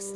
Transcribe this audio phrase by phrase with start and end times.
[0.00, 0.14] Hello，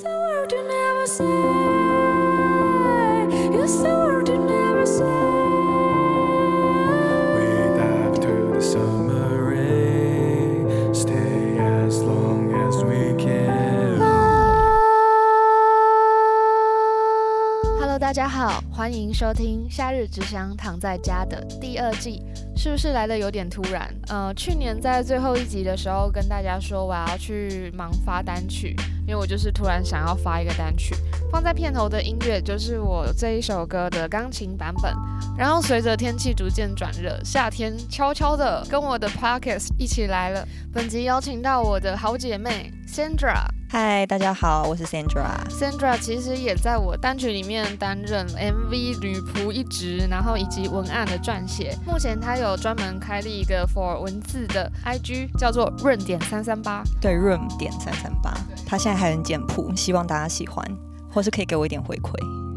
[17.98, 22.22] 大家好，欢迎收听《夏日只想躺在家》的第二季，
[22.56, 23.92] 是不是来得有点突然？
[24.06, 28.76] 呃，去年在最后一集的时候跟大家说我要去忙发单曲，
[29.12, 30.96] 因为我就是突然想要发一个单曲，
[31.30, 34.90] 放在片头的音乐就是我这一首歌的钢琴版本。
[35.36, 40.48] 然后随着天气逐渐转热，夏天悄悄的跟我的 Podcast 一起来了。
[40.72, 43.44] 本集邀请到我的好姐妹 Sandra。
[43.68, 45.46] 嗨，大家好，我是 Sandra。
[45.50, 51.76] Sandra 其实也在我单曲里面担任 MV 女仆一职，然后以及文案的撰写。
[51.86, 56.82] 目前她有专门开立一个 for 文字的 IG，叫做润点三三八。
[56.98, 58.34] 对，润点三三八。
[58.72, 60.66] 她现在还很简朴，希望大家喜欢，
[61.12, 62.10] 或是可以给我一点回馈。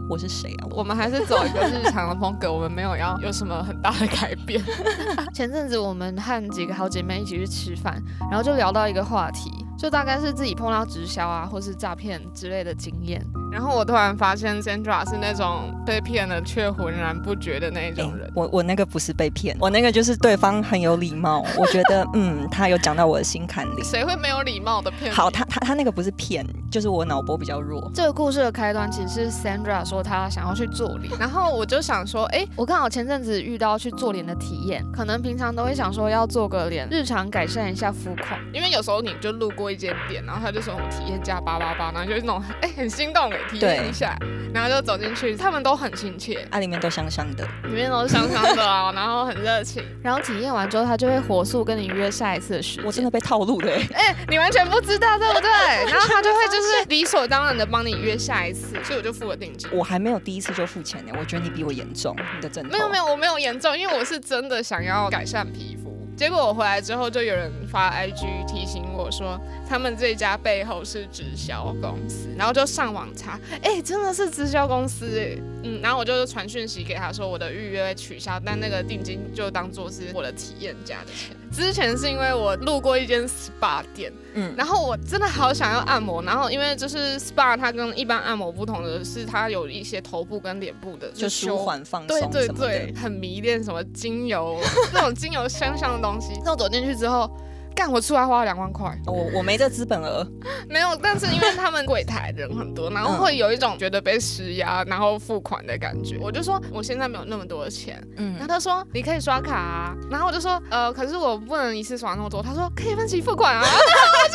[0.10, 0.68] 我是谁啊？
[0.72, 4.64] 我们还是走一个日常的风格，我们没有要有什么很大的改变。
[5.36, 9.52] 前阵子我们和几个好姐妹一起去吃饭，然后就聊到一个话题。
[9.78, 13.22] 就大概是自己碰到直销啊，或是诈骗之类的经验。
[13.56, 18.28] 然后我突然发现，Sandra 是那种被骗了却浑然不觉的那种人。
[18.28, 21.42] 欸、我我那个不是被骗，我那个就是对方很有礼貌。
[21.58, 23.82] 我觉得，嗯，他有讲到我的心坎里。
[23.82, 25.10] 谁会没有礼貌的骗？
[25.10, 27.90] 好，他他他那个不是骗，就是我脑波比较弱。
[27.94, 44.16] 这个故事的开端其实是 Sandra 说她想要去做脸， 然后我就想说，哎、欸，我刚好前阵子遇到去做脸的体验，可能平常都会想说要做个脸，日常改善一下肤况，因为有时候你就路过一间店，然后他就说我们体验价八八八，然后就是那种哎、欸、很心动哎，体验一下。
[44.54, 49.84] 然后就走进去，他们都很亲切，啊，里面都香香的，里面都是香香的啊， 然后很热情。
[50.02, 52.86] 然后体验完之后，他就会火速跟你约下一次的时间。
[52.86, 55.50] 我真的被套路了， 哎、欸，你完全不知道对不对？
[55.92, 59.70] 然后他就会就是理所当然的帮你约下一次，所以我就付了定金。
[59.74, 62.70] 我还没有第一次就付钱呢，我觉得你比我严重，你的真的。
[62.72, 65.94] 没有没有，我没有严重，因为我是真的想要改善皮肤。
[66.16, 81.36] 结果我回来之后，就有人发 IG 提醒我说，他们这家背后是直销公司，然后就上网查，哎，真的是直销公司哎，嗯，然后我就传讯息给他说，我的预约取消，但那个定金就当做是我的体验价的钱。
[81.52, 94.60] 之前是因为我路过一间 SPA 店，嗯，然后我真的好想要按摩，然后因为就是 SPA 它跟一般按摩不同的是，它有一些头部跟脸部的就舒缓放松，对对对，很迷恋什么精油
[94.94, 96.34] 那种精油香香的东西。
[96.44, 97.30] 那我走进去之后。
[97.76, 100.26] 干，我出来花了两万块，我我没这资本额，
[100.70, 106.18] 没有，但是因为他们柜台人很多，然后会有一种觉得被施压，然后付款的感觉。
[106.22, 112.42] 我就说我现在没有那么多的钱，嗯，然后他说你可以刷卡啊，然后我就说呃，可是我不能一次刷那么多。
[112.42, 114.34] 他说可以分期付款啊，然后 我，就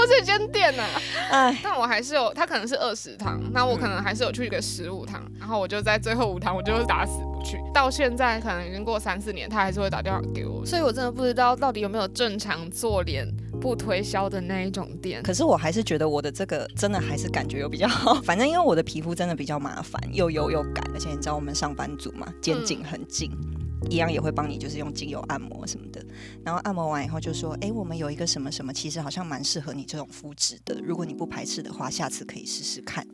[0.00, 0.82] 要怎么走出这间店呢？
[1.30, 7.60] 哎，但我还是有，他可能是二十堂，那我可能还是有去一个十五堂，然后我就在最后五堂，我就打死不去。
[7.74, 11.26] 到现在可能已经过三四年，他还是会打电话给我，所以我真的不。
[11.26, 13.26] 不知道到底有没有正常做脸
[13.60, 15.20] 不推销的那一种店？
[15.24, 18.14] 可是我还是觉得我的这个真的还是感觉有比较好。
[18.22, 23.32] 反正因为我的皮肤真的比较麻烦，又油又干，而且你知道我们上班族嘛，肩颈很紧。
[23.32, 23.55] 嗯
[23.90, 26.04] 一样也会帮你，就是用精油按摩什么的，
[26.44, 33.06] 然后按摩完以后就说，哎、欸，我们有一个什么什么，其实好像蛮适合你这种肤质的，如果你不排斥的话，下次可以试试看。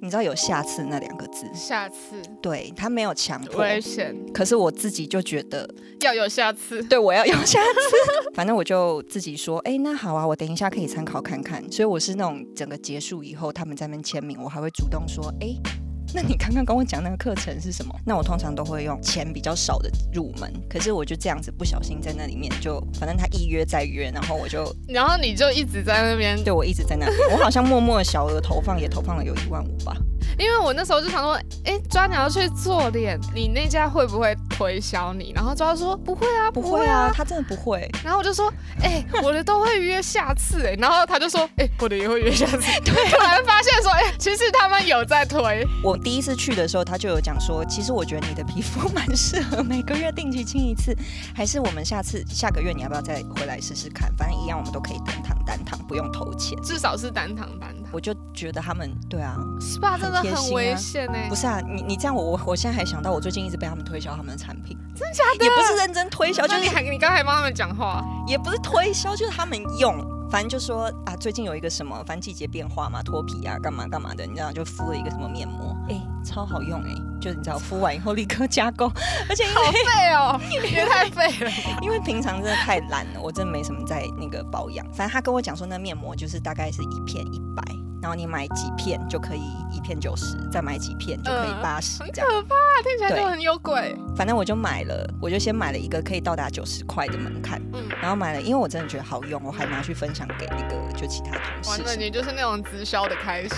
[0.00, 1.46] 你知道有下次那两个字？
[1.54, 2.20] 下次？
[2.40, 4.14] 对，他没有强迫，危险。
[4.32, 5.68] 可是我自己就觉得
[6.00, 8.32] 要有下次，对，我要有下次。
[8.34, 11.62] 反正我就自己说，哎、欸，那好啊，我等一下可以参考看看。
[11.70, 15.77] 所以我是那种整个结束以后，他们在那边签名，我还会主动说，哎、欸。
[16.14, 17.94] 那你刚刚跟我讲那个课程是什么？
[18.04, 29.96] 那我通常都会用钱比较少的入门，可是我就这样子不小心在那里面就，反正他一约再约，然后我就，然后你就一直在那边，对，我一直在那边，我好像默默的小额投放也投放了有一万五吧。
[30.38, 35.32] 因为我那时候就想说，哎、欸，抓你要去做脸，你那家会不会推销你？
[35.36, 37.88] 然后抓说不会啊，不会啊，他真的不会。
[38.02, 38.52] 然后我就说，
[38.82, 40.74] 哎、欸，我的都会约下次哎。
[40.80, 42.58] 然后他就说，哎、欸，我的也会约下次。
[42.84, 45.64] 对，突然发现说，哎、欸，其实他们有在推。
[45.84, 50.92] 我第一次去的时候，他就有讲说，其实我觉得你的皮肤蛮适合每个月定期清一次，
[51.32, 54.12] 还是我们下次下个月你要不要再回来试试看？
[54.16, 57.84] 反正一样，我们都可以单堂单堂，不用投钱，至少是单堂单堂。
[57.92, 61.28] 我就觉得他们对啊，SPA 真的很危险哎、欸。
[61.28, 65.44] 不是啊，你你这样我我我现在还想到，我最近一直被他们推销他们的产品，真的假的？
[65.44, 69.96] 也不是认真推销，就是你还你刚才帮他们讲话，也不是推销，就是他们用
[70.30, 78.92] 反正就说啊，最近有一个什么，反正季节变化嘛，脱皮啊，干嘛干嘛的，你知道，就敷了一个什么面膜，哎、欸，超好用哎、欸，就是你知道，敷完以后立刻加工，
[79.28, 80.40] 而且因为好废哦，
[80.70, 81.50] 也太废了，
[81.80, 84.84] 因为平常真的太懒了，我真的没什么在那个保养。
[84.92, 87.62] 反正他跟我讲说，那面膜就是大概是一片一百。
[88.00, 89.42] 然后你买几片就可以
[89.72, 93.96] 一片九十，再买几片就可以八十，很可怕，听起来就很有鬼。
[94.16, 101.70] 反正我就买了，我就先买了一个可以到达九十块的门槛，嗯，然后买了，因为我真的觉得好用，我还拿去分享给那个就其他同事。
[101.70, 103.54] 完了，你就是那种直销的开始。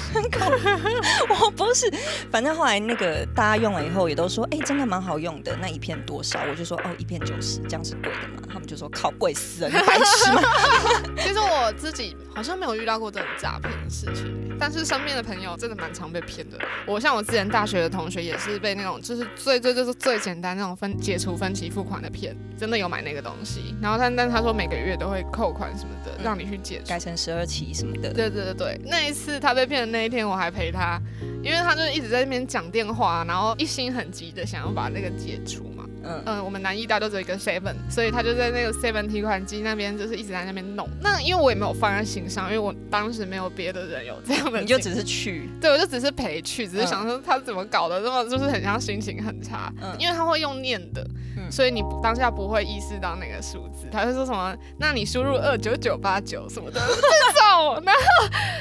[1.43, 1.91] 我不是，
[2.31, 5.57] 反正后来那个大家用了以后也都说，哎，真的蛮好用的。
[5.61, 6.41] 那一片多少？
[6.51, 8.43] 我就说哦，一片九十，这样是贵的嘛？
[8.53, 10.43] 他们就说靠，贵死了，你白痴吗？
[11.19, 14.30] 其实我自己好像没有遇到过这种诈骗的事情。
[14.59, 16.59] 但是身边的朋友真的蛮常被骗的。
[16.87, 23.75] 我像我之前大学的同学也是被那种就是最最就是最简单那种分解除分期付款的骗，真的有买那个东西。
[23.81, 28.13] 然后但但他说每个月都会扣款什么的，让你去解除改成十二期什么的。
[28.13, 31.01] 对对对对，那一次他被骗的那一天我还陪他，
[31.43, 35.70] 因为他就一直在那边讲电话，然后一心很急的想要把那个解除嘛。
[36.03, 40.89] 嗯嗯，我们南艺大都只有一个 seven，所以他就在那个 seven 提款机那边，就是一直在那边弄。
[41.01, 49.73] 那因为我也没有放在心上，因为我当时没有别的人有这样的，你就只是去， 对，我就只是陪去，只是想说他怎么搞的，那么就是很像心情很差。
[49.83, 51.07] 嗯，因为他会用念的，
[51.37, 54.57] 嗯，所以你当下不会意识到那个数字，他会说什么？
[54.79, 58.01] 那你输入二九九八九什么的 这种，然后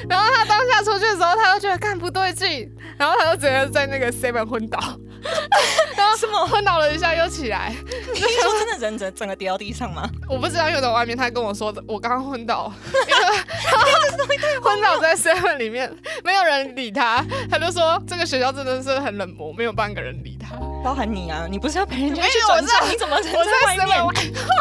[0.10, 4.80] 然后他当下出去的时候，他就觉得干不对劲，然后他就直接在那个 seven 昏倒。
[6.20, 7.74] 什么昏倒了一下又起来？
[8.14, 10.10] 你说真的人整整个跌到地上吗？
[10.28, 12.70] 我不知道，因为在外面，他跟我说的，我刚刚昏倒，
[14.62, 15.90] 昏倒在 seven 里面，
[16.26, 17.26] 没有人理他。
[17.50, 22.90] 他就说这个学校真的是很冷漠，没有半个人理他，包含你啊，你不是要陪人家去转账？
[22.92, 24.06] 你怎么在外面？
[24.06, 24.14] 我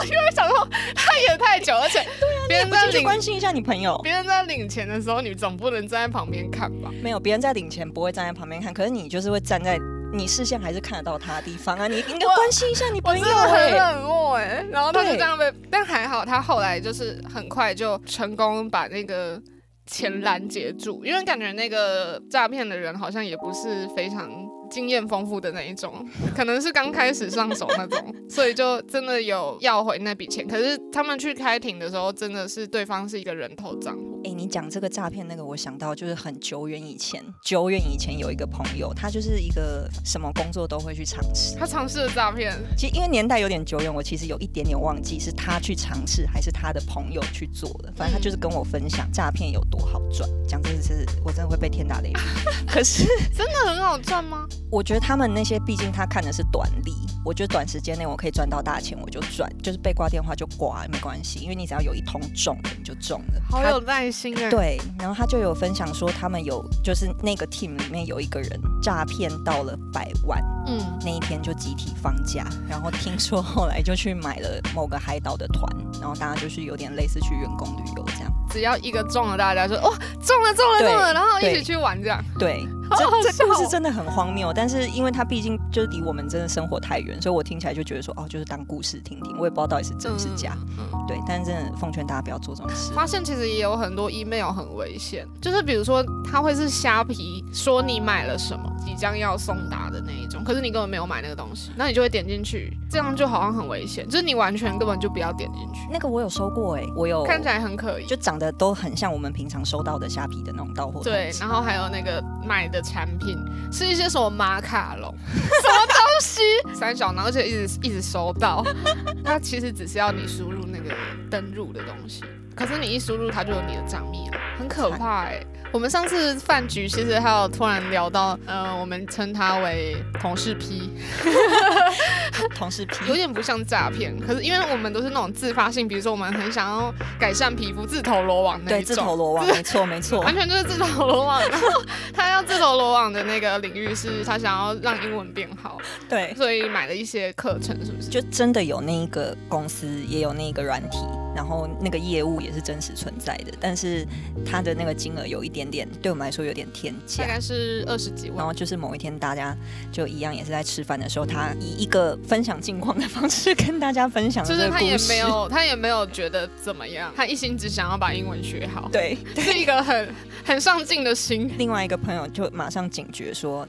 [0.05, 2.07] 因为想说他演太久，而且
[2.49, 6.89] 别人在领关心一下你朋友，别人在领钱的时候，你总不能站在旁边看吧？
[7.03, 9.77] 没有，别人在领钱不会站在旁边看，可是你就是会站在。
[10.13, 13.25] 你视线还是看得到他的地方啊，你应该关心一下你朋友。
[13.25, 19.41] 欸，很冷漠哎，然后他就这样被，但还好他后来就是很快就成功把那个
[19.87, 24.31] 钱拦截住，因为感觉那个诈骗的人好像也不是非常。
[24.71, 30.47] 经验丰富的那一种，可能是刚开始上手那种，所以就真的有要回那笔钱。
[30.47, 34.21] 可是他们去开庭的时候，真的是对方是一个人头账户。
[34.25, 41.57] 哎，你讲这个诈骗那个，我想到就是很久远以前，久远以前有一个朋友，他就是一个什么工作都会去尝试。
[41.57, 47.93] 他尝试了诈骗，其实因为年代有点久远，我其实有一点点忘记是他去尝试还是他的朋友去做的。
[47.97, 50.29] 反正他就是跟我分享诈骗有多好赚。
[50.47, 52.21] 讲真的是，我真的会被天打雷劈。
[52.67, 53.05] 可是
[53.35, 54.47] 真的很好赚吗？
[54.71, 56.93] 我觉得他们那些，毕竟他看的是短利。
[57.25, 59.51] 我觉得短时间内我可以赚到大钱，我就赚。
[59.63, 63.43] 就是被挂电话就挂，没关系，因为你只要有一通中了，你就中了。
[63.51, 64.51] 好有耐心啊！
[64.51, 75.71] 对，然后他就有分享说，他们有就是那个 team 里面有一个人诈骗到了百万，嗯，那一天就集体放假，然后听说后来就去买了某个海岛的团，
[76.01, 78.33] 然后大家就是有点类似去员工旅游这样。
[78.51, 82.23] 只要一个中了，大家说哇，中了中了中了，然后一起去玩这样。
[82.39, 82.67] 对。
[82.97, 90.57] 这这故事真的很荒谬，但是因为它毕竟就是离我们真的生活太远，所以我听起来就觉得说哦，就是当故事听听，我也不知道到底是真是假。
[90.79, 92.91] 嗯，嗯对，但是真的奉劝大家不要做这种事。
[92.95, 105.81] 发现其实也有很多 email 很危险，就是比如说他会是虾皮说你买了什么，即将要送达的那一种，可是你根本没有买那个东西，那你就会点进去，这样就好像很危险，就是你完全根本就不要点进去。
[105.91, 111.03] 那个我有收过哎、欸，我有看起来很可疑，就长得都很像我们平常收到的虾皮的那种到货。
[111.05, 113.39] 对，然后还有那个买的产品。
[113.71, 116.41] 是一些什么马卡龙，什么东西？
[116.75, 118.65] 三小呢，而且一直一直收到，
[119.23, 120.95] 它其实只是要你输入那个
[121.31, 122.23] 登入的东西，
[122.59, 125.47] 可是你一输入它就有你的账密了，很可怕哎、欸。
[125.71, 130.91] 我们上次饭局其实还有突然聊到，呃，我们称它为同事 P，
[132.57, 141.39] 同事 P 有点不像诈骗，可是因为我们都是那种自发性，比如说我们很想要改善皮肤，自投罗网那种，对，自投罗网，没错没错， 完全就是自投罗网。
[141.51, 141.69] 然后
[142.15, 145.77] 他要自投罗网的那个领域是他想要让英文变好，
[146.09, 148.09] 对，所以买了一些课程，是不是？
[148.09, 150.97] 就真的有那一个公司也有那个软体，
[151.39, 154.07] 然后那个业务也是真实存在的，但是
[154.47, 155.59] 他的那个金额有一点。
[155.59, 158.37] 点点对我们来说有点天价，大概是二十几万。
[158.37, 159.57] 然后就是某一天，大家
[159.91, 168.89] 就一样也是在吃饭的时候，他以一个分享近况的方式跟大家分享，就是他也没有 他也没有觉得怎么样，他一心只想要把英文学好。
[168.93, 170.15] 对， 是一个很
[170.45, 171.53] 很上进的心。
[171.59, 173.67] 另外一个朋友就马上警觉说。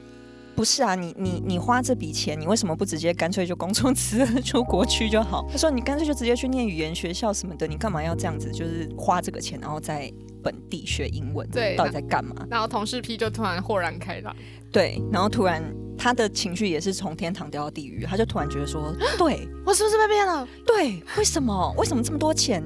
[0.56, 5.46] 不是啊，你你你花这笔钱，你为什么不直接干脆就工作辞出国去就好？
[5.50, 8.50] 他 说你干脆就直接去念语言学校什么的，你干嘛要这样子？
[8.50, 12.34] 就是花这个钱，然后在本地学英文，对，到底在干嘛？
[12.50, 14.34] 然后同事 P 就突然豁然开朗，
[14.70, 15.62] 对，然后突然
[15.96, 20.46] 他的情绪也是从天堂掉到地狱，他就突然觉得说， 对我是不是被骗了？
[20.66, 21.74] 对，为什么？
[21.76, 22.62] 为什么这么多钱？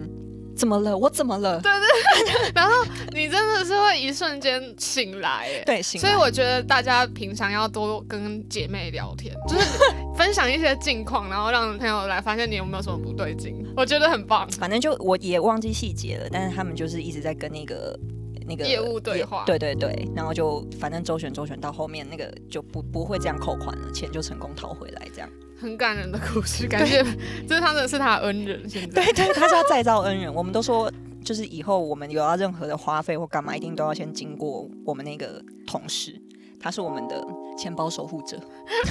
[0.57, 0.97] 怎么了？
[0.97, 1.61] 我怎么了？
[1.61, 1.71] 对
[2.25, 2.73] 对，对，然后
[3.13, 9.79] 你真的是会一瞬间醒来，哎，对，所以我觉得大家平常要多跟姐妹聊天，就是
[10.17, 14.49] 分享一些近况，然后让朋友来发现你有没有什么不对劲，我觉得很棒。
[14.53, 17.99] 反正就我也忘记细节了，但是他们就是一直在跟那个
[18.47, 25.29] 那个业务对话，对对对，然后就反正周旋周旋到后面那个就不不会这样扣款了，钱就成功讨回来这样。
[25.57, 27.03] 很感人的故事，感谢，
[27.49, 28.69] 这是他的是他的恩人。
[28.69, 30.33] 现在对对，他是要再造恩人。
[30.33, 30.93] 我们都说，
[31.25, 36.21] 就是以后我们有要任何的花费或干嘛，一定都要先经过我们那个同事，
[36.61, 37.25] 他是我们的
[37.57, 38.39] 钱包守护者，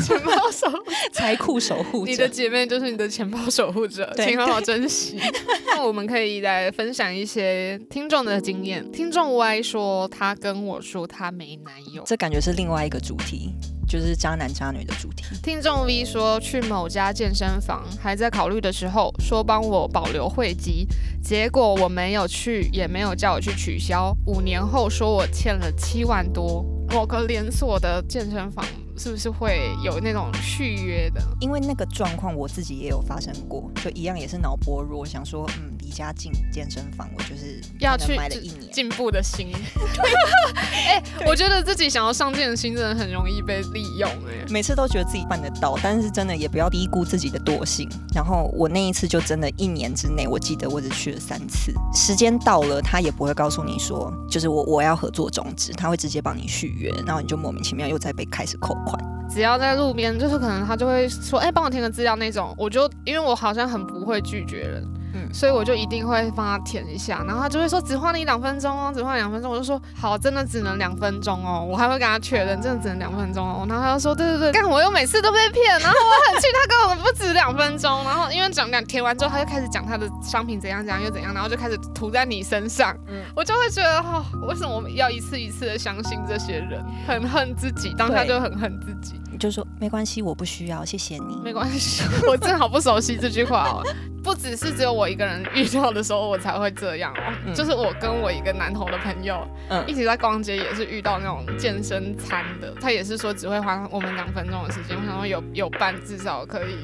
[0.05, 0.67] 钱包守
[1.11, 2.11] 财库守护者。
[2.11, 5.19] 你的姐妹就是你的钱包守护者，请好好珍惜。
[5.67, 8.89] 那我们可以来分享一些听众的经验。
[8.91, 13.53] 听众 Y 说，他跟我说他没男友，这感觉是另外一个主题。
[13.85, 15.23] 就是渣男渣女的主题。
[15.43, 20.87] 听众 V 说，去某家健身房，还在考虑的时候，说帮我保留会籍，
[21.21, 24.15] 结果我没有去，也没有叫我去取消。
[24.25, 26.65] 五年后说我欠了七万多。
[26.93, 28.63] 某个连锁的健身房
[28.95, 31.21] 是不是会有那种续约的？
[31.39, 35.72] 因为那个状况我自己也有发生过，就一样也是脑波弱，想说嗯。
[35.89, 39.51] 家进健身房，我就是要去买了一年进步的心。
[40.55, 44.09] 哎、欸，我觉得自己想要上进的心，真的很容易被利用。
[44.09, 47.87] 哎，每次都觉得自己办得到，但是真的也不要低估自己的惰性。
[48.13, 51.73] 然后我那一次就真的一年之内，我记得我只去了三次。
[51.93, 58.99] 时间到了，他也不会告诉你说，就是我我要合作终止，他会直接帮你续约，然后你就莫名其妙又再被开始扣款。
[59.29, 64.83] 只要在路边，就是可能他就会说，哎、欸，帮我填个资料那种，我就因为我好像很不会拒绝人。
[65.13, 93.83] 嗯，所以我就一定会帮他填一下，然后他就会说只花你两分钟哦，只花两分钟，我就说好，真的只能两分钟哦，我还会跟他确认，真的只能两分钟哦，然后他就说对对对，干我又每次都被骗，然后我很气，他根本不止两分钟，然后因为讲两填完之后，他就开始讲他的商品怎样怎样又怎样，然后就开始涂在你身上，嗯，我就会觉得哈、哦，为什么我们要一次一次的相信这些人，很恨自己，当下就很恨自己，就说没关系，我不需要，谢谢你，没关系， 我正好不熟悉这句话哦。
[94.23, 106.77] 不只是只有我一个人遇到的时候我才会这样哦，嗯、就是我跟我一个男同的朋友，嗯，一起在逛街也是遇到那种健身餐的，他也是说只会花我们两分钟的时间，我想说有有伴至少可以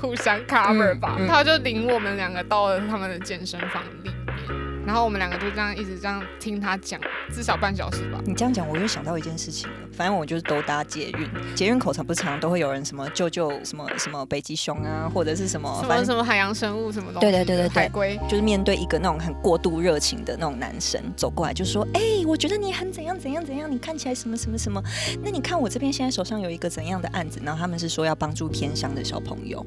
[0.00, 4.10] 互相 cover 吧，他就领我们两个到了他们的健身房里。
[4.86, 7.00] 然后我们两个就这样一直这样听他讲，
[7.32, 8.20] 至少半小时吧。
[8.24, 9.76] 你这样讲，我又想到一件事情了。
[9.92, 17.20] 反正我就是都搭捷运，捷运口常不是常常都会有人什么救救什么什么北极熊啊，或者是什么什么什么海洋生物什么东西。
[17.20, 24.80] 对对对对对，海龟就是面对一个那种很过度热情的那种男生走过来，就说：“哎、欸，我觉得你很怎样怎样怎样，你看起来什么什么什么。
[25.22, 27.40] 那你看我这边现在手上有一个怎样的案子？
[27.42, 29.64] 然后他们是说要帮助偏乡的小朋友，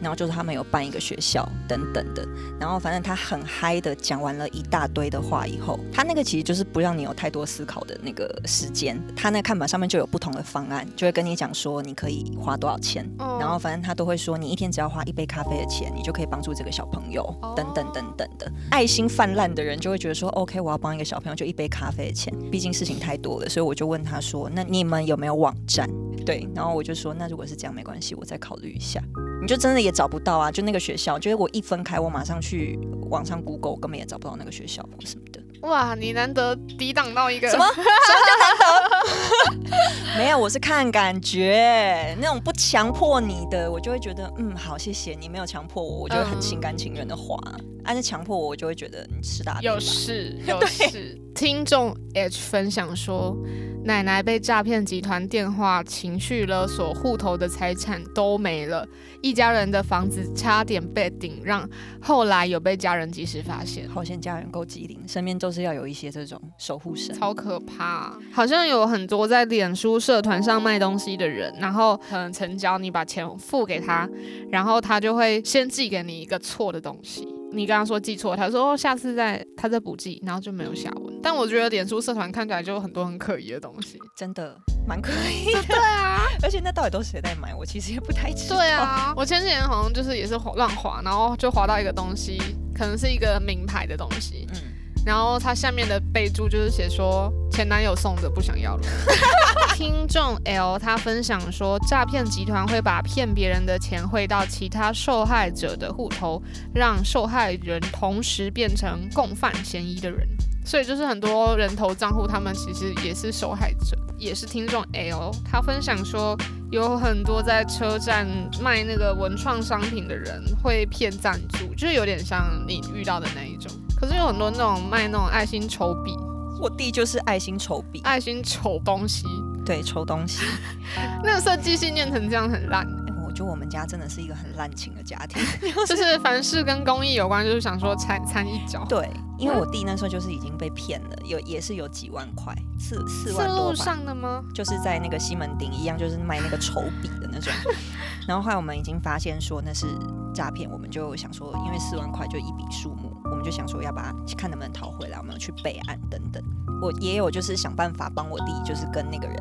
[0.00, 2.24] 然后就是他们有办一个学校等等的。
[2.60, 9.02] 然后反正他很嗨的讲完了一大堆的话。”以后，他那个其实就是不让你有太多思考的那个时间。
[9.16, 13.08] 他那看板上面就有不同的方案，就会跟你讲说你可以花多少钱。
[13.18, 13.40] Oh.
[13.40, 17.22] 然后反正他都会说，你一天只要花一杯咖啡的钱，你就可以帮助这个小朋友。
[17.40, 17.56] Oh.
[17.56, 22.30] 等等等等的，爱心泛滥的人就会觉得说，OK，我要帮一个小朋友就一杯咖啡的钱。
[22.50, 25.88] 毕竟事情太多了，所以我就问他说，那你们有没有网站？
[26.26, 29.02] 对，然后我就说，那如果是这样没关系，我再考虑一下。
[29.40, 30.50] 你就真的也找不到啊？
[30.50, 32.78] 就那个学校，就是我一分开，我马上去
[33.08, 35.40] 网上 Google，根本也找不到那个学校或什么的。
[35.62, 37.64] 哇，你难得抵挡到一个什么？
[37.66, 40.18] 什么叫难得？
[40.18, 47.36] 没有，我是看感觉，那种不强迫你的，我就会觉得嗯好，谢谢你没有强迫我，我就会很心甘情愿的花。
[47.84, 49.72] 但是强迫我，我就会觉得你吃大便。
[49.72, 50.90] 有事有事。
[50.92, 53.36] 对听众 H 分享说。
[53.84, 58.86] 奶奶被诈骗集团电话情绪勒索，户头的财产都没了，
[59.22, 61.66] 一家人的房子差点被顶让，
[61.98, 63.88] 后来有被家人及时发现。
[63.88, 67.14] 好险家人够机灵，身边都是要有一些这种守护神。
[67.14, 74.06] 超可怕，好像有很多在脸书社团上卖东西的人，然后可能成交，你把钱付给他，
[74.50, 77.26] 然后他就会先寄给你一个错的东西。
[77.52, 81.18] 你刚刚说记错，他说哦，下次再他再补记，然后就没有下文。
[81.22, 85.62] 但我觉得脸书社团看起来就有很多很可疑的东西，真的蛮可疑的。
[85.62, 87.54] 对啊， 而且那到底都是谁在买？
[87.54, 88.56] 我其实也不太知道。
[88.56, 92.38] 对啊，我前几年好像就是也是乱滑，然后就滑到一个东西，
[92.74, 94.60] 可能是一个名牌的东西，嗯，
[95.06, 98.82] 然后它下面的备注就是写说前男友送的，不想要了。
[99.78, 106.42] 听众 L 他分享说，诈骗集团会把骗别人的钱汇到其他受害者的户头，
[106.74, 110.26] 让受害人同时变成共犯嫌疑的人。
[110.66, 116.36] 所以就是很多人头账户，他们其实也是受害者，也是听众 L 他分享说，
[116.72, 118.26] 有很多在车站
[118.60, 123.70] 卖那个文创商品的人会骗赞助，就是有点像你遇到的那一种。
[123.96, 126.16] 可是有很多那种卖那种爱心筹笔，
[126.60, 129.24] 我弟就是爱心筹笔，爱心筹东西，
[129.68, 130.46] 对，抽东西。
[131.22, 132.86] 那个设计信念成这样很烂。
[132.86, 135.42] 欸，我觉得我们家真的是一个很滥情的家庭，
[135.86, 138.82] 就是凡事跟公益有关，就是想说掺掺一脚。
[138.88, 144.42] 对，因为我弟那时候就是已经被骗了，有也是有几万块，四四万多路上的吗？
[144.54, 147.52] 就是在那个西门町一样，就是卖那个筹笔的那种。
[148.26, 149.86] 然后后来我们已经发现说那是
[150.34, 153.07] 诈骗，我们就想说，因为四万块就一笔数目。
[153.48, 156.42] 就想说要把看能不能讨回来，我们要去备案等等。
[156.82, 159.36] 我也有就是想办法帮我弟，就是跟那个人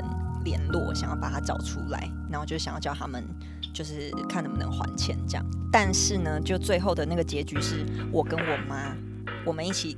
[0.46, 3.22] 联络，想要把他找出来，然后就想要叫他们
[3.74, 5.46] 就是看能不能还钱这样。
[5.70, 8.96] 但是呢，就最后的那个结局是我跟我妈，
[9.46, 9.98] 我们一起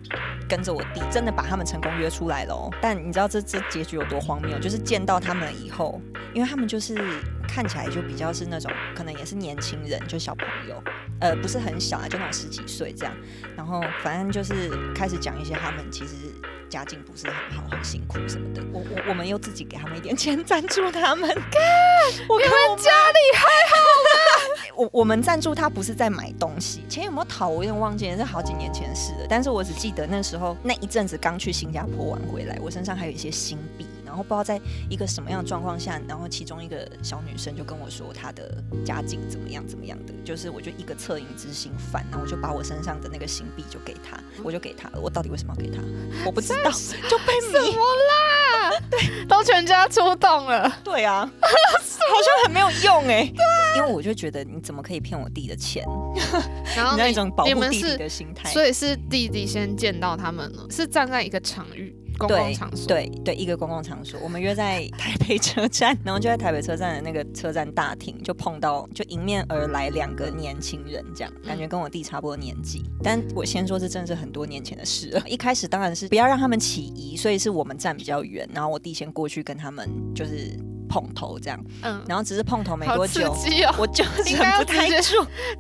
[0.50, 2.74] 跟着我弟，真的把他们成功约出来了哦。
[2.82, 4.58] 但你知道这这结局有多荒谬？
[4.58, 6.02] 就是见到他们以后，
[6.34, 6.98] 因为他们就是
[7.48, 10.84] 看起来就比较是那种可能也是年轻人，就小朋友。
[11.20, 13.14] 呃，不是很小啊，就那种十几岁这样，
[13.56, 16.16] 然后反正就是开始讲一些他们其实
[16.70, 18.62] 家境不是很好，很辛苦什么的。
[18.72, 21.62] 我我我们又自己给他们一点钱 赞助他们，干，
[22.30, 24.10] 我跟我们家里还好吗？
[24.80, 29.28] 我我们赞助他不是在买东西，钱有没有讨我有点忘记了，是好几年前的事了。
[29.30, 33.86] 但是我只记得那时候那一阵子刚去新加坡玩回来，我身上还有一些新币。
[34.10, 38.52] 然后不知道在一个什么样的状况下，然后其中一个小女生就跟我说她的
[38.84, 45.00] 家境怎么样怎么样的，就是我就一个恻隐之心犯，然后我就把我身上的那个新币就给她，我就给她了。
[45.00, 45.80] 我到底为什么要给她？
[46.26, 46.72] 我不知道，
[47.08, 48.80] 就被迷什么啦？
[48.90, 50.80] 对，都全家出动了。
[50.84, 53.34] 对啊， 好像很没有用哎、欸。
[53.36, 55.84] 对、啊，因为我就觉得你怎么可以骗我弟的钱？
[56.76, 61.96] 然后那一种保护弟弟的心态，所以是弟弟先见到他们了，是站在一个场域。
[62.20, 72.84] 公共场所，对对，对，一个公共场所，我们约在 台北车站，然后就在台北车站的那个车站大厅，就碰到，就迎面而来两个年轻人，这样感觉跟我弟差不多年纪。
[73.02, 75.24] 但我先说，这真的是很多年前的事了。
[75.26, 81.64] 一开始当然是不要让他们起疑，所以是我们站比较远，然后我弟先过去跟他们就是碰头这样。
[81.84, 85.14] 嗯，然后只是碰头没多久，哦、我就忍不太住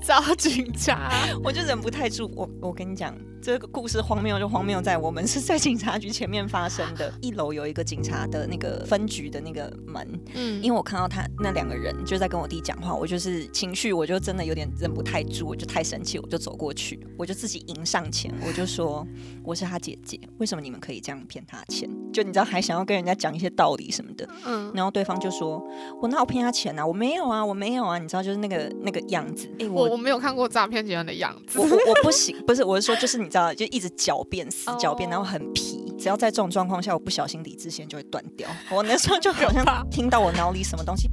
[0.05, 1.11] 找警察，
[1.41, 2.29] 我就忍不太住。
[2.35, 3.15] 我我跟你讲。
[3.41, 19.07] 这个故事荒谬就荒谬在我们是在警察局前面发生的，一楼有一个警察的那个分局的那个门，嗯，因为我看到他那两个人就在跟我弟讲话，我就是情绪，我就真的有点忍不太住，我就太生气，我就走过去，我就自己迎上前，我就说
[19.41, 21.89] 我是他姐姐，为什么你们可以这样骗他钱？
[22.11, 25.62] 就你知道还想要跟人家讲一些道理什么的，嗯，然后对方就说
[26.01, 26.86] 我哪有骗他钱啊？
[26.86, 38.47] 我没有啊，我没有啊，你知道就是那个那个样子，哎，我我没有看过诈骗集团的样子，我我我不行，不是，我是说就是你知道就一直狡辩死狡辩，然后很皮，只要在这种状况下，我不小心理智线就会断掉。
[38.71, 41.10] 我那时候就好像 听到我脑里什么东西，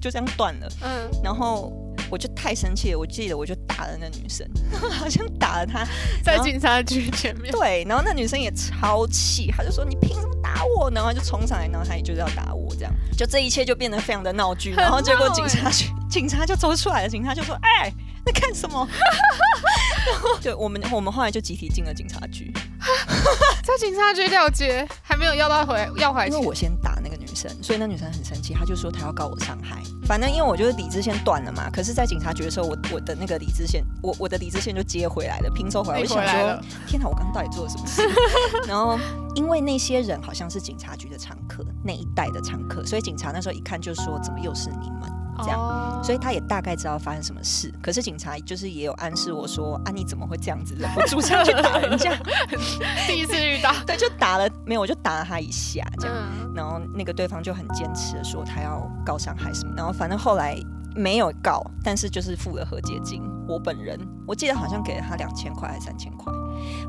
[0.00, 1.72] 就这样断了，嗯，然后
[2.10, 4.46] 我就太生气了，我记得我就打了那女生，
[4.90, 5.86] 好像打了她
[6.22, 10.90] 在警察局前面，对，然后那女生也超气，她就说你凭什么打我？
[10.90, 17.92] 然后就冲上来，然后她也就是要打我，这样就这一切就变得非常的闹剧，然后结果警察局警察就走出来了，警察就说哎。
[18.22, 18.86] 那干什么？
[20.06, 22.52] 然 后就，我们我们后来就集体进了警察局，
[23.64, 26.26] 在警察局了结，还没有要到回要回来。
[26.26, 26.99] 因为我先打
[27.34, 29.82] 生，所以那女生很生气，她就说她要告我伤害。
[30.06, 36.00] 反正因为我就是理智线断了嘛，可是，在警察局的时候，我我的那个理智线，我我的理智线就接回来了，拼凑回来。
[36.00, 38.02] 我想说， 天哪，我刚刚到底做了什么事？
[38.66, 38.98] 然后
[39.34, 45.19] 因为那些人好像是警察局的常客，那一带的常客，所以警察那时候一看就说，怎么又是你们？
[45.42, 47.72] 这样，所以他也大概知道发生什么事。
[47.82, 52.16] 可是警察就是也有暗示我说：“啊，你怎么会这样子忍不住上去打人家？
[53.06, 56.16] ”第一次遇到， 对，就打了没有，我就打了他一下，这样。
[56.54, 59.72] 然后那个对方就很坚持的说他要告伤害什么。
[59.76, 60.56] 然后反正后来
[60.94, 63.22] 没有告，但是就是付了和解金。
[63.48, 66.32] 我本人我记得好像给了他两千块还是三千块。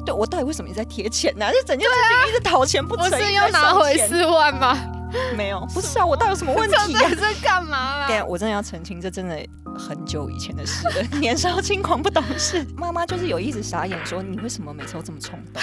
[0.05, 1.49] 对，我到底为什么一直在贴钱呢？
[1.53, 4.77] 就整件事情一直讨钱不成，不是要拿回四万吗？
[5.35, 7.09] 没有，不是啊，我到底有什么问题啊？
[7.19, 8.07] 在干嘛？
[8.07, 9.35] 对，我真的要澄清，这真的
[9.77, 11.03] 很久以前的事了。
[11.19, 15.61] 年少轻狂不懂事，妈妈就是有一直傻眼说，你为什么每次都这么冲动？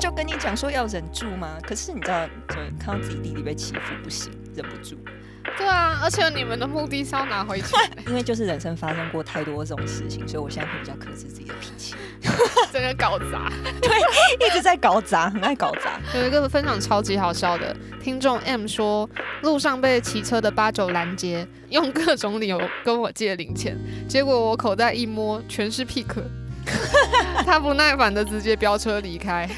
[0.00, 1.58] 就跟你讲说要忍住吗？
[1.62, 4.96] 可是你知道，就看到自己弟弟被欺负不行，忍不住。
[5.56, 7.74] 对啊，而且你们的目的是要拿回去，
[8.06, 11.94] 因为就是人生发生过太多这种事情，所以我现在会比较克制自己的脾气，
[12.72, 15.98] 整个搞砸， 对，一直在搞砸，很爱搞砸。
[16.18, 19.08] 有一个分享超级好笑的听众 M 说，
[19.42, 23.76] 路上被骑车的八九拦截，用各种理由跟我借零钱，
[24.08, 26.06] 结果我口袋一摸，全是 pick。
[27.44, 29.48] 他不耐烦的直接飙车离开，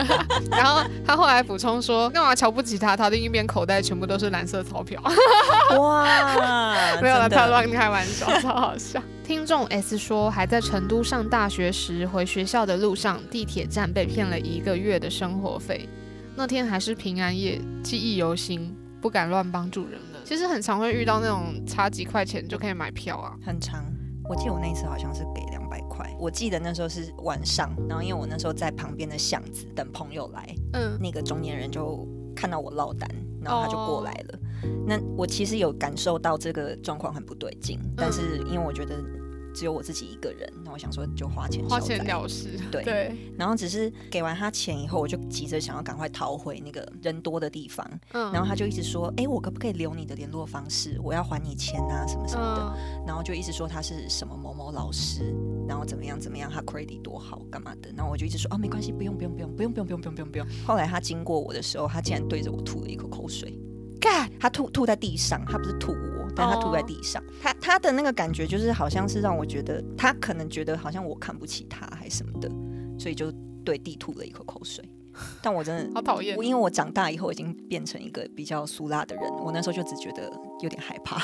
[0.50, 2.96] 然后他后来补充说：“干嘛瞧不起他？
[2.96, 5.00] 他另一边口袋全部都是蓝色钞票。”
[5.78, 6.04] 哇，
[7.00, 9.02] 没有了，他乱开玩笑，超好笑。
[9.24, 15.88] 听众 S 说，还在成都上大学时，回学校的路上，地铁站被骗了一个月的生活费。
[16.34, 20.20] 那天还是平安夜，记忆犹新，不敢乱帮助人了。
[20.24, 23.84] 其实很常会遇到那种差几块钱就可以买票啊，很长。
[24.28, 26.16] 我记得我那一次好像是给两百块。
[26.18, 32.06] 我记得那时候是晚上，然后因为我那时候在旁边的巷子等朋友来，嗯，那个中年人就
[32.36, 33.10] 看到我落单，
[33.42, 34.38] 然后他就过来了。
[34.38, 38.94] 哦、那我其实有感受到这个状况很不对劲，嗯、但是因为我觉得。
[39.58, 43.16] 只有我自己一个人，那我想说就花钱花钱了事，对 对。
[43.36, 47.84] 然后只是给完他钱以后，我就急着想要赶快逃回那个人多的地方。
[48.12, 48.30] 嗯。
[48.32, 50.96] 然后他就一直说：“哎，我可不可以留你的联络方式？
[51.02, 55.34] 我要还你钱啊，什么什么的。”然后就一直说他是什么某某老师，
[55.66, 57.90] 然后怎么样怎么样，他 credit 多好，干嘛的。
[57.96, 63.58] 然后我就一直说：“哦，没关系，不用不用不用不用不用不用不用不用不用。”后来他经过我的时候，他竟然对着我吐了一口口水。
[64.00, 64.30] 干！
[64.38, 66.28] 他吐吐在地上，他不是吐我。
[66.36, 72.48] 但他吐在地上，他他的那个感觉就是好像是让我觉得他可能觉得好像我看不起他还是什么的，
[72.96, 73.32] 所以就
[73.64, 74.88] 对地吐了一口口水。
[75.42, 81.22] 但我真的好讨厌，因为我长大以后已经变成一个比较苏辣的人，我那时候就只觉得有点害怕，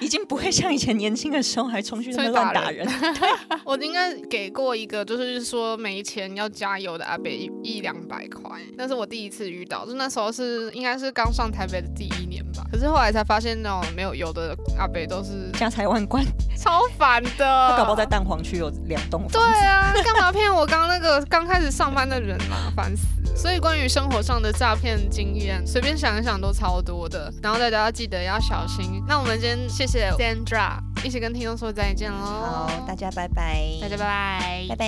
[0.00, 2.86] 已经不会像以前年轻的时候还冲去那么乱打人。
[3.64, 12.64] 我应该给过一个，就是说没钱要加油的阿北一一两百块，那是我第一次遇到，就那时候是应该是刚上台北的第一年吧。
[12.72, 16.24] 可是后来才发现，那种没有油的阿北都是家财万贯，
[16.66, 17.68] 超烦的。
[17.70, 19.38] 他搞不好在蛋黄区有两栋房子。
[19.38, 22.56] 对啊，干嘛骗我刚那个刚开始上班的人嘛？
[22.74, 23.04] 烦死！
[23.36, 27.32] 所以关于生活上的诈骗经验，随便想一想都超多的。
[27.40, 29.00] 然后大家要记得要小心。
[29.06, 32.18] 那我们今天谢谢 Sandra，一起跟听众说再见喽。
[32.18, 34.86] 好，大家拜拜，大家拜拜，拜拜。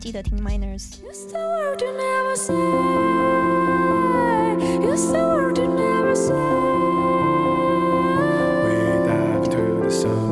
[0.00, 0.98] 记得听 Minors。
[9.88, 10.27] the sun.